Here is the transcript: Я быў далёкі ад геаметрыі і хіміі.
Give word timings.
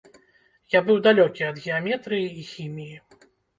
Я 0.75 0.81
быў 0.87 0.97
далёкі 1.09 1.45
ад 1.51 1.61
геаметрыі 1.67 2.27
і 2.41 2.49
хіміі. 2.51 3.01